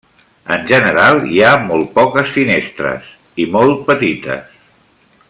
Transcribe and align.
En 0.53 0.63
general 0.71 1.19
hi 1.33 1.43
ha 1.49 1.51
molt 1.65 1.93
poques 1.99 2.33
finestres, 2.39 3.13
i 3.45 3.47
molt 3.59 3.85
petites. 3.91 4.61